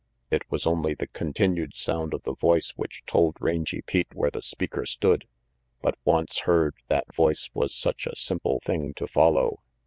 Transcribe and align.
It 0.31 0.49
was 0.49 0.65
only 0.65 0.95
the 0.95 1.05
continued 1.05 1.75
sound 1.75 2.15
of 2.15 2.23
the 2.23 2.33
voice 2.33 2.71
which 2.71 3.03
told 3.05 3.37
Rangy 3.39 3.83
Pete 3.83 4.15
where 4.15 4.31
the 4.31 4.41
speaker 4.41 4.83
stood, 4.83 5.27
but 5.79 5.93
once 6.05 6.39
heard, 6.49 6.73
that 6.87 7.13
voice 7.13 7.51
was 7.53 7.71
such 7.71 8.07
a 8.07 8.15
simple 8.15 8.59
thing 8.61 8.95
to 8.95 9.05
follow. 9.05 9.59